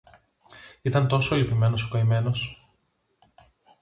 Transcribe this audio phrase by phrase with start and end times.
[0.81, 2.69] Ήταν τόσο λυπημένος ο καημένος!